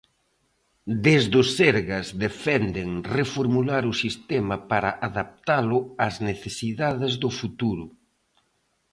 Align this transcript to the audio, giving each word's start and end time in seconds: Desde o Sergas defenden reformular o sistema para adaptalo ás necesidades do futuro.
Desde 1.05 1.35
o 1.41 1.43
Sergas 1.57 2.07
defenden 2.25 2.89
reformular 3.17 3.83
o 3.91 3.93
sistema 4.03 4.55
para 4.71 4.89
adaptalo 5.09 5.79
ás 6.05 6.15
necesidades 6.29 7.13
do 7.21 7.29
futuro. 7.39 7.85